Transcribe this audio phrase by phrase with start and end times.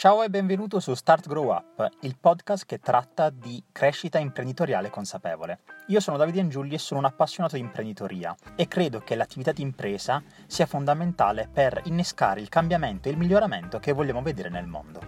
[0.00, 5.58] Ciao e benvenuto su Start Grow Up, il podcast che tratta di crescita imprenditoriale consapevole.
[5.88, 9.60] Io sono Davide Angiulli e sono un appassionato di imprenditoria e credo che l'attività di
[9.60, 15.00] impresa sia fondamentale per innescare il cambiamento e il miglioramento che vogliamo vedere nel mondo.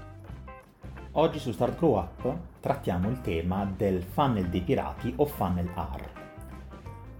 [1.13, 6.22] Oggi su Start Grow Up trattiamo il tema del funnel dei pirati o funnel R.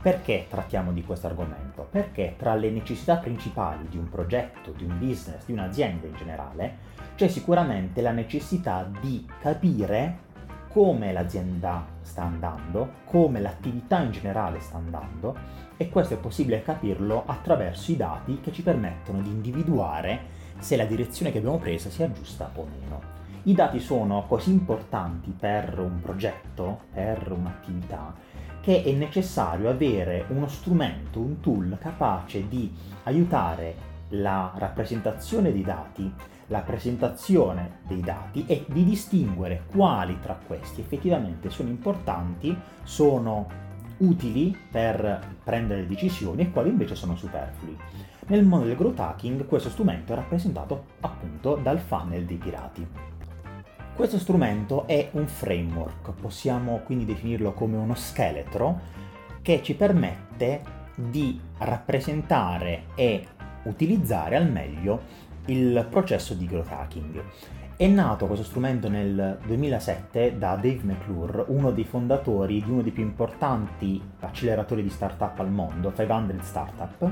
[0.03, 1.87] Perché trattiamo di questo argomento?
[1.89, 6.77] Perché tra le necessità principali di un progetto, di un business, di un'azienda in generale,
[7.15, 10.31] c'è sicuramente la necessità di capire
[10.71, 15.37] come l'azienda sta andando, come l'attività in generale sta andando
[15.77, 20.21] e questo è possibile capirlo attraverso i dati che ci permettono di individuare
[20.59, 23.01] se la direzione che abbiamo preso sia giusta o meno.
[23.45, 28.15] I dati sono così importanti per un progetto, per un'attività,
[28.63, 32.73] che è necessario avere uno strumento, un tool capace di
[33.03, 36.13] aiutare la rappresentazione dei dati
[36.53, 43.49] la presentazione dei dati e di distinguere quali tra questi effettivamente sono importanti, sono
[43.99, 47.77] utili per prendere decisioni e quali invece sono superflui.
[48.27, 52.87] Nel mondo del growth hacking questo strumento è rappresentato appunto dal funnel dei pirati.
[54.03, 58.81] Questo strumento è un framework, possiamo quindi definirlo come uno scheletro
[59.43, 60.61] che ci permette
[60.97, 63.25] di rappresentare e
[63.63, 65.03] utilizzare al meglio
[65.45, 67.23] il processo di growth hacking.
[67.77, 72.91] È nato questo strumento nel 2007 da Dave McClure, uno dei fondatori di uno dei
[72.91, 77.09] più importanti acceleratori di startup al mondo, 500 Startup,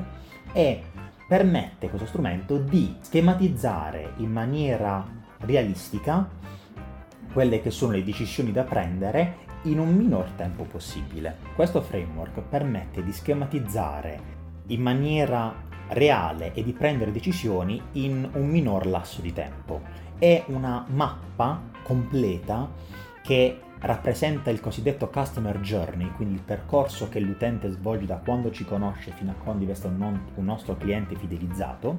[0.52, 0.82] e
[1.28, 5.06] permette questo strumento di schematizzare in maniera
[5.42, 6.58] realistica
[7.32, 11.36] quelle che sono le decisioni da prendere in un minor tempo possibile.
[11.54, 15.54] Questo framework permette di schematizzare in maniera
[15.88, 19.82] reale e di prendere decisioni in un minor lasso di tempo.
[20.18, 22.68] È una mappa completa
[23.22, 28.64] che rappresenta il cosiddetto customer journey, quindi il percorso che l'utente svolge da quando ci
[28.64, 31.98] conosce fino a quando diventa un, non, un nostro cliente fidelizzato,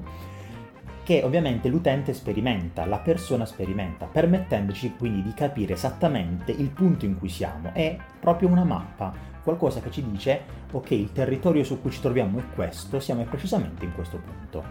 [1.03, 7.17] che ovviamente l'utente sperimenta, la persona sperimenta, permettendoci quindi di capire esattamente il punto in
[7.17, 7.71] cui siamo.
[7.73, 9.13] È proprio una mappa,
[9.43, 10.41] qualcosa che ci dice,
[10.71, 14.63] ok, il territorio su cui ci troviamo è questo, siamo precisamente in questo punto.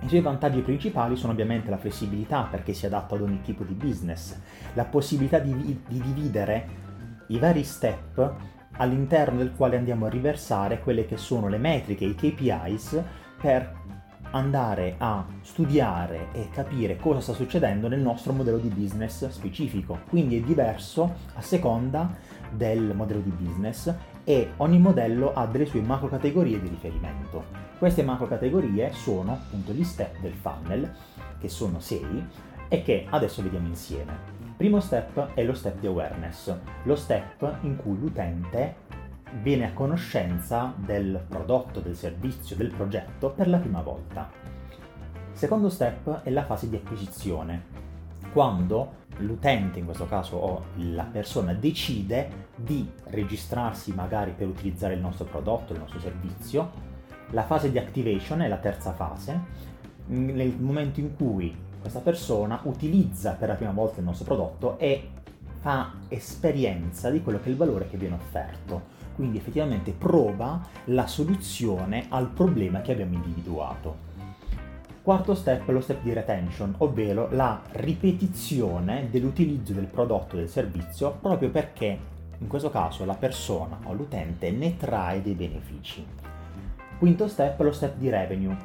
[0.00, 3.72] I suoi vantaggi principali sono ovviamente la flessibilità perché si adatta ad ogni tipo di
[3.72, 4.38] business,
[4.74, 6.82] la possibilità di, di dividere
[7.28, 8.34] i vari step
[8.72, 13.02] all'interno del quale andiamo a riversare quelle che sono le metriche, i KPIs
[13.40, 13.72] per
[14.34, 20.00] andare a studiare e capire cosa sta succedendo nel nostro modello di business specifico.
[20.08, 22.16] Quindi è diverso a seconda
[22.50, 23.94] del modello di business
[24.24, 27.44] e ogni modello ha delle sue macro categorie di riferimento.
[27.78, 30.92] Queste macro categorie sono appunto gli step del funnel,
[31.38, 32.26] che sono 6
[32.68, 34.32] e che adesso vediamo insieme.
[34.56, 38.76] Primo step è lo step di awareness, lo step in cui l'utente
[39.42, 44.30] viene a conoscenza del prodotto, del servizio, del progetto per la prima volta.
[45.32, 47.82] Secondo step è la fase di acquisizione,
[48.32, 55.00] quando l'utente, in questo caso o la persona, decide di registrarsi magari per utilizzare il
[55.00, 56.92] nostro prodotto, il nostro servizio.
[57.30, 59.72] La fase di activation è la terza fase,
[60.06, 65.10] nel momento in cui questa persona utilizza per la prima volta il nostro prodotto e
[65.64, 71.06] fa esperienza di quello che è il valore che viene offerto quindi effettivamente prova la
[71.06, 74.12] soluzione al problema che abbiamo individuato.
[75.02, 80.48] Quarto step è lo step di retention, ovvero la ripetizione dell'utilizzo del prodotto o del
[80.48, 86.04] servizio proprio perché in questo caso la persona o l'utente ne trae dei benefici.
[86.98, 88.56] Quinto step è lo step di revenue,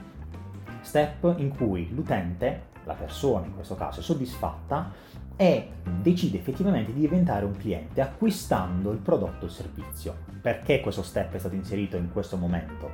[0.89, 4.91] step in cui l'utente, la persona in questo caso, è soddisfatta
[5.35, 5.69] e
[6.01, 10.15] decide effettivamente di diventare un cliente acquistando il prodotto o il servizio.
[10.41, 12.89] Perché questo step è stato inserito in questo momento?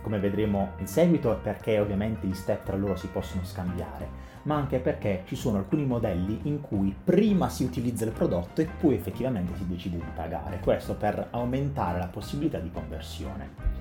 [0.00, 4.08] Come vedremo in seguito è perché ovviamente gli step tra loro si possono scambiare,
[4.44, 8.68] ma anche perché ci sono alcuni modelli in cui prima si utilizza il prodotto e
[8.80, 13.74] poi effettivamente si decide di pagare, questo per aumentare la possibilità di conversione.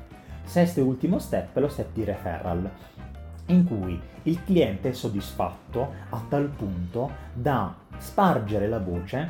[0.44, 2.70] Sesto e ultimo step è lo step di referral,
[3.48, 9.30] in cui il cliente è soddisfatto a tal punto da spargere la voce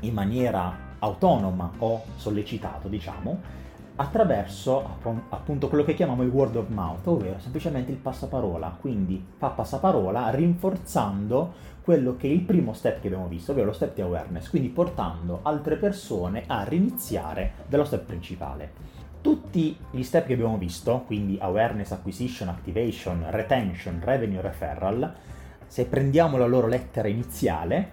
[0.00, 3.58] in maniera autonoma o sollecitato, diciamo,
[3.96, 4.98] attraverso
[5.28, 8.76] appunto quello che chiamiamo il word of mouth, ovvero semplicemente il passaparola.
[8.80, 11.52] Quindi fa passaparola rinforzando
[11.82, 14.68] quello che è il primo step che abbiamo visto, ovvero lo step di awareness, quindi
[14.68, 18.72] portando altre persone a riniziare dallo step principale.
[19.20, 25.14] Tutti gli step che abbiamo visto, quindi awareness, acquisition, activation, retention, revenue, referral,
[25.66, 27.92] se prendiamo la loro lettera iniziale,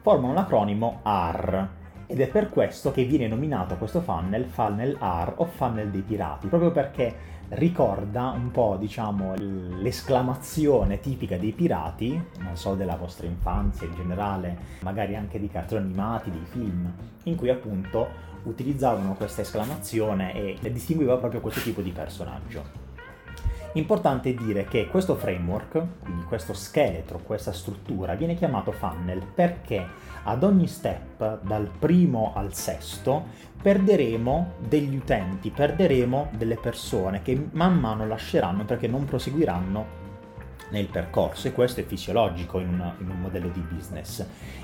[0.00, 1.80] formano l'acronimo AR
[2.12, 6.46] ed è per questo che viene nominato questo funnel funnel AR o funnel dei pirati,
[6.46, 13.86] proprio perché ricorda un po', diciamo, l'esclamazione tipica dei pirati, non so, della vostra infanzia
[13.86, 16.92] in generale, magari anche di cartoni animati, dei film,
[17.22, 18.06] in cui appunto
[18.42, 22.81] utilizzavano questa esclamazione e distingueva proprio questo tipo di personaggio.
[23.74, 29.86] Importante dire che questo framework, quindi questo scheletro, questa struttura, viene chiamato funnel perché
[30.24, 33.24] ad ogni step, dal primo al sesto,
[33.62, 40.00] perderemo degli utenti, perderemo delle persone che man mano lasceranno perché non proseguiranno
[40.68, 41.48] nel percorso.
[41.48, 44.22] E questo è fisiologico in, una, in un modello di business,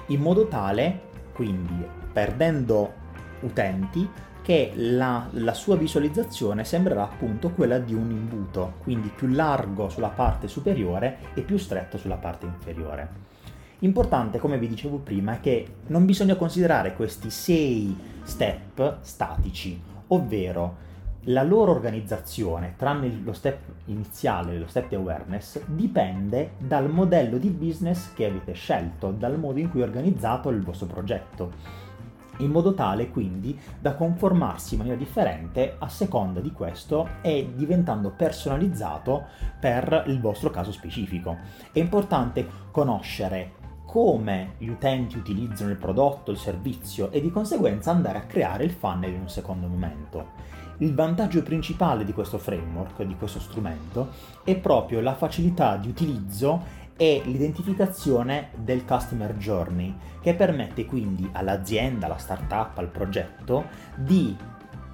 [0.08, 1.00] in modo tale,
[1.32, 1.82] quindi
[2.12, 3.06] perdendo
[3.40, 4.06] utenti,
[4.48, 10.08] che la, la, sua visualizzazione sembrerà appunto quella di un imbuto, quindi più largo sulla
[10.08, 13.08] parte superiore e più stretto sulla parte inferiore.
[13.80, 20.76] Importante, come vi dicevo prima, è che non bisogna considerare questi sei step statici, ovvero
[21.24, 27.50] la loro organizzazione, tranne lo step iniziale, lo step di awareness, dipende dal modello di
[27.50, 31.87] business che avete scelto, dal modo in cui è organizzato il vostro progetto
[32.38, 38.10] in modo tale quindi da conformarsi in maniera differente a seconda di questo e diventando
[38.10, 39.26] personalizzato
[39.58, 41.36] per il vostro caso specifico.
[41.72, 43.52] È importante conoscere
[43.88, 48.70] come gli utenti utilizzano il prodotto, il servizio e di conseguenza andare a creare il
[48.70, 50.56] funnel in un secondo momento.
[50.80, 54.10] Il vantaggio principale di questo framework, di questo strumento,
[54.44, 56.62] è proprio la facilità di utilizzo
[57.00, 64.36] e l'identificazione del customer journey, che permette quindi all'azienda, alla startup, al progetto di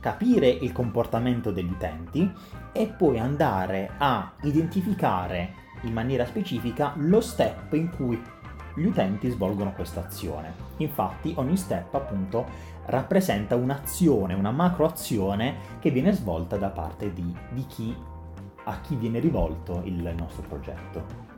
[0.01, 2.31] capire il comportamento degli utenti
[2.73, 8.23] e poi andare a identificare in maniera specifica lo step in cui
[8.75, 10.53] gli utenti svolgono questa azione.
[10.79, 12.47] Infatti ogni step appunto
[12.87, 17.97] rappresenta un'azione, una macro azione che viene svolta da parte di, di chi
[18.65, 21.34] a chi viene rivolto il nostro progetto.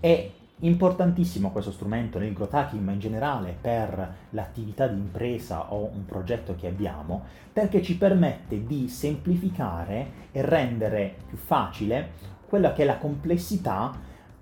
[0.00, 0.30] È
[0.60, 6.04] importantissimo questo strumento nel growth hacking, ma in generale per l'attività di impresa o un
[6.04, 12.86] progetto che abbiamo, perché ci permette di semplificare e rendere più facile quella che è
[12.86, 13.92] la complessità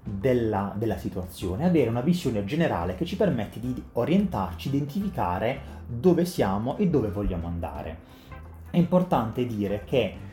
[0.03, 6.77] della, della situazione, avere una visione generale che ci permette di orientarci, identificare dove siamo
[6.77, 7.99] e dove vogliamo andare.
[8.71, 10.26] È importante dire che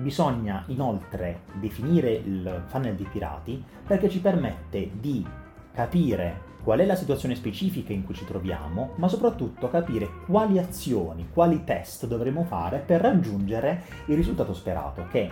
[0.00, 5.26] Bisogna inoltre definire il funnel dei pirati perché ci permette di
[5.74, 11.28] capire qual è la situazione specifica in cui ci troviamo, ma soprattutto capire quali azioni,
[11.30, 15.30] quali test dovremo fare per raggiungere il risultato sperato, che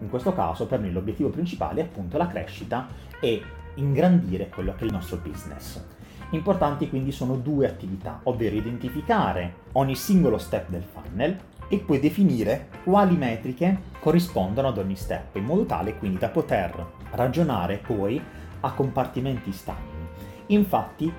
[0.00, 2.86] in questo caso per noi l'obiettivo principale è appunto la crescita
[3.20, 3.42] e
[3.74, 5.84] ingrandire quello che è il nostro business.
[6.30, 11.38] Importanti quindi sono due attività, ovvero identificare ogni singolo step del funnel
[11.68, 16.86] e poi definire quali metriche corrispondono ad ogni step, in modo tale quindi da poter
[17.10, 18.20] ragionare poi
[18.60, 20.06] a compartimenti stagni.
[20.46, 21.12] Infatti,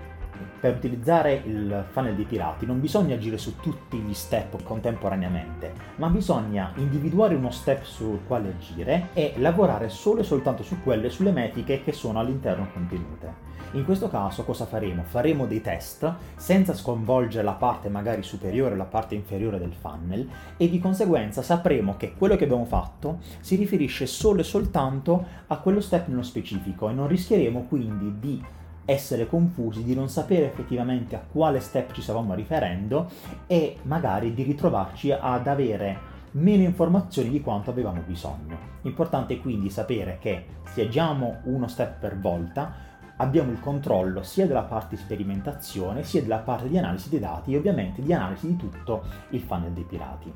[0.59, 6.07] per utilizzare il funnel dei pirati non bisogna agire su tutti gli step contemporaneamente, ma
[6.07, 11.31] bisogna individuare uno step sul quale agire e lavorare solo e soltanto su quelle, sulle
[11.31, 13.47] metriche che sono all'interno contenute.
[13.73, 15.03] In questo caso cosa faremo?
[15.03, 20.27] Faremo dei test senza sconvolgere la parte magari superiore o la parte inferiore del funnel
[20.57, 25.57] e di conseguenza sapremo che quello che abbiamo fatto si riferisce solo e soltanto a
[25.57, 28.43] quello step nello specifico e non rischieremo quindi di
[28.89, 33.09] essere confusi, di non sapere effettivamente a quale step ci stavamo riferendo
[33.45, 38.57] e magari di ritrovarci ad avere meno informazioni di quanto avevamo bisogno.
[38.81, 44.63] Importante quindi sapere che se agiamo uno step per volta, abbiamo il controllo sia della
[44.63, 48.55] parte di sperimentazione sia della parte di analisi dei dati e ovviamente di analisi di
[48.55, 50.31] tutto il funnel dei pirati.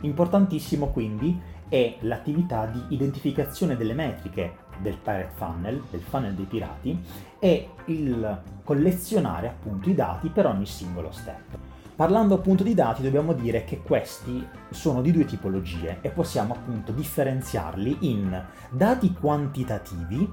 [0.00, 7.02] Importantissimo quindi è l'attività di identificazione delle metriche del pirate funnel, del funnel dei pirati,
[7.44, 11.58] e il collezionare appunto i dati per ogni singolo step.
[11.94, 16.90] Parlando appunto di dati dobbiamo dire che questi sono di due tipologie e possiamo appunto
[16.90, 20.26] differenziarli in dati quantitativi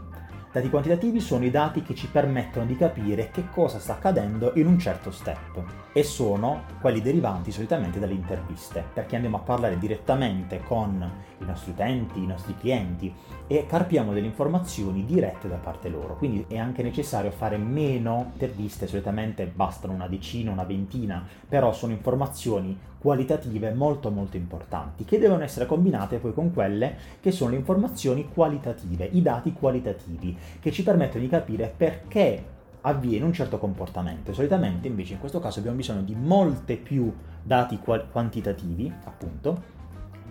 [0.53, 4.67] Dati quantitativi sono i dati che ci permettono di capire che cosa sta accadendo in
[4.67, 5.63] un certo step
[5.93, 11.09] e sono quelli derivanti solitamente dalle interviste, perché andiamo a parlare direttamente con
[11.43, 13.13] i nostri utenti, i nostri clienti
[13.47, 16.15] e carpiamo delle informazioni dirette da parte loro.
[16.15, 21.91] Quindi è anche necessario fare meno interviste, solitamente bastano una decina, una ventina, però sono
[21.91, 27.57] informazioni qualitative molto molto importanti, che devono essere combinate poi con quelle che sono le
[27.57, 34.33] informazioni qualitative, i dati qualitativi, che ci permettono di capire perché avviene un certo comportamento.
[34.33, 39.79] Solitamente invece in questo caso abbiamo bisogno di molte più dati quantitativi, appunto,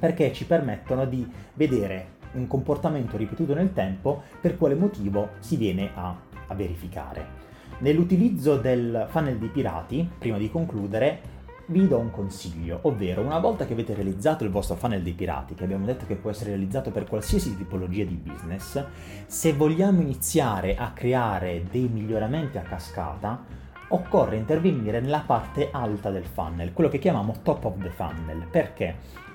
[0.00, 5.90] perché ci permettono di vedere un comportamento ripetuto nel tempo per quale motivo si viene
[5.94, 6.16] a,
[6.48, 7.38] a verificare.
[7.78, 13.64] Nell'utilizzo del funnel dei pirati, prima di concludere, vi do un consiglio, ovvero una volta
[13.64, 16.90] che avete realizzato il vostro funnel dei pirati, che abbiamo detto che può essere realizzato
[16.90, 18.84] per qualsiasi tipologia di business,
[19.26, 23.44] se vogliamo iniziare a creare dei miglioramenti a cascata,
[23.88, 28.46] occorre intervenire nella parte alta del funnel, quello che chiamiamo top of the funnel.
[28.50, 29.28] Perché?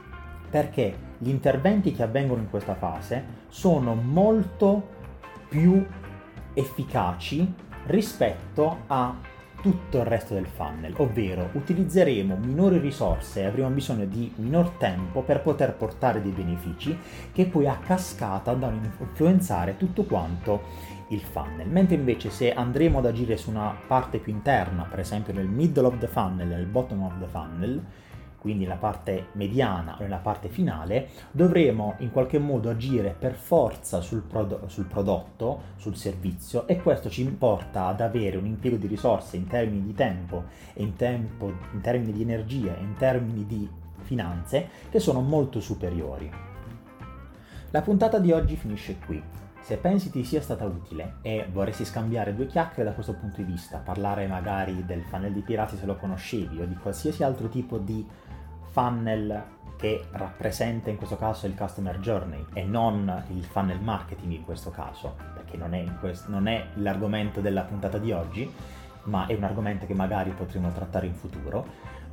[0.49, 4.93] Perché gli interventi che avvengono in questa fase sono molto
[5.49, 5.85] più
[6.53, 7.53] efficaci
[7.85, 9.15] rispetto a
[9.61, 15.23] tutto il resto del funnel, ovvero utilizzeremo minori risorse e avremo bisogno di minor tempo
[15.23, 16.95] per poter portare dei benefici
[17.31, 20.61] che poi a cascata andranno a influenzare tutto quanto
[21.07, 21.67] il funnel.
[21.67, 25.87] Mentre invece se andremo ad agire su una parte più interna, per esempio nel middle
[25.87, 27.83] of the funnel e nel bottom of the funnel,
[28.45, 34.01] quindi nella parte mediana o nella parte finale, dovremo in qualche modo agire per forza
[34.01, 38.85] sul, prod- sul, prodotto, sul servizio e questo ci porta ad avere un impiego di
[38.85, 40.43] risorse in termini di tempo
[40.75, 43.67] in, tempo, in termini di energia in termini di
[44.01, 46.31] finanze che sono molto superiori.
[47.71, 49.23] La puntata di oggi finisce qui.
[49.65, 53.51] Se pensi ti sia stata utile e vorresti scambiare due chiacchiere da questo punto di
[53.51, 57.79] vista, parlare magari del funnel di pirati se lo conoscevi o di qualsiasi altro tipo
[57.79, 58.07] di
[58.69, 59.43] funnel
[59.75, 64.69] che rappresenta in questo caso il customer journey e non il funnel marketing in questo
[64.69, 68.47] caso, perché non è, questo, non è l'argomento della puntata di oggi,
[69.05, 71.65] ma è un argomento che magari potremo trattare in futuro.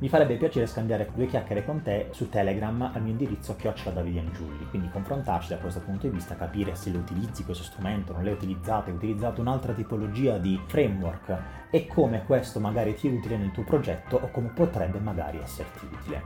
[0.03, 4.67] Mi farebbe piacere scambiare due chiacchiere con te su Telegram al mio indirizzo chiocciola Giulli,
[4.69, 8.33] quindi confrontarci da questo punto di vista, capire se lo utilizzi questo strumento, non l'hai
[8.33, 11.37] utilizzato, hai utilizzato un'altra tipologia di framework
[11.69, 15.85] e come questo magari ti è utile nel tuo progetto o come potrebbe magari esserti
[15.85, 16.21] utile.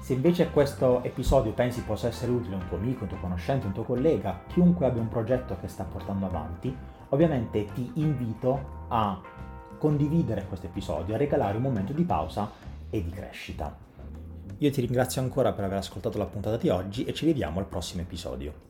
[0.00, 3.66] Se invece questo episodio pensi possa essere utile a un tuo amico, un tuo conoscente,
[3.66, 6.74] un tuo collega, chiunque abbia un progetto che sta portando avanti,
[7.10, 9.20] ovviamente ti invito a
[9.76, 13.76] condividere questo episodio, a regalare un momento di pausa e di crescita.
[14.58, 17.66] Io ti ringrazio ancora per aver ascoltato la puntata di oggi e ci vediamo al
[17.66, 18.69] prossimo episodio.